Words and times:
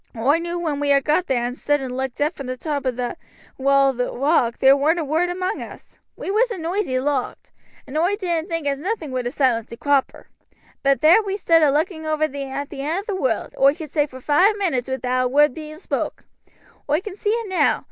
Oi 0.17 0.39
know 0.39 0.57
when 0.57 0.79
we 0.79 0.99
got 1.01 1.27
thar 1.27 1.37
and 1.45 1.55
stood 1.55 1.79
and 1.79 1.95
looked 1.95 2.19
out 2.19 2.33
from 2.33 2.47
the 2.47 2.57
top 2.57 2.87
o' 2.87 2.89
that 2.89 3.19
wall 3.59 3.95
o' 4.01 4.17
rock 4.17 4.55
thar 4.57 4.75
warn't 4.75 4.97
a 4.97 5.05
word 5.05 5.29
among 5.29 5.61
us. 5.61 5.99
"We 6.15 6.31
was 6.31 6.49
a 6.49 6.57
noisy 6.57 6.99
lot, 6.99 7.51
and 7.85 7.95
oi 7.95 8.15
didn't 8.15 8.49
think 8.49 8.65
as 8.65 8.79
nothing 8.81 9.11
would 9.11 9.27
ha' 9.27 9.31
silenced 9.31 9.73
a 9.73 9.77
cropper; 9.77 10.27
but 10.81 11.01
thar 11.01 11.21
we 11.21 11.37
stood 11.37 11.61
a 11.61 11.69
looking 11.69 12.07
over 12.07 12.23
at 12.23 12.31
the 12.31 12.81
end 12.81 13.01
of 13.01 13.05
the 13.05 13.15
world, 13.15 13.53
oi 13.59 13.73
should 13.73 13.91
say 13.91 14.07
for 14.07 14.19
five 14.19 14.57
minutes, 14.57 14.89
wi'out 14.89 15.25
a 15.25 15.27
word 15.27 15.53
being 15.53 15.77
spoke. 15.77 16.25
Oi 16.89 16.99
can 16.99 17.15
see 17.15 17.29
it 17.29 17.47
now. 17.47 17.79